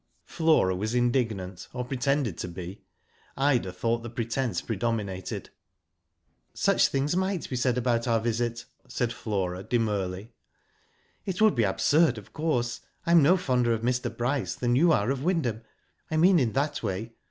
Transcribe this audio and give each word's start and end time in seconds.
Flora 0.25 0.75
was 0.75 0.95
indignant, 0.95 1.67
or 1.73 1.85
pretended 1.85 2.35
to 2.39 2.47
be. 2.47 2.81
Ida 3.37 3.71
thought 3.71 4.01
the 4.01 4.09
pretence 4.09 4.59
predominated. 4.59 5.51
Such 6.55 6.87
things 6.87 7.15
might 7.15 7.47
be 7.51 7.55
said 7.55 7.77
about 7.77 8.07
our 8.07 8.19
visit," 8.19 8.65
said 8.87 9.13
Flora, 9.13 9.61
demurely." 9.61 10.31
It 11.27 11.39
would 11.39 11.53
be 11.53 11.65
absurd, 11.65 12.17
of 12.17 12.33
course. 12.33 12.81
I 13.05 13.11
am 13.11 13.21
no 13.21 13.37
fonder 13.37 13.73
of 13.73 13.83
Mr. 13.83 14.09
Bryce 14.17 14.55
than 14.55 14.75
you 14.75 14.91
are 14.91 15.11
of 15.11 15.23
Wyndham. 15.23 15.61
I 16.09 16.17
mean 16.17 16.39
in 16.39 16.53
that 16.53 16.81
way. 16.81 17.13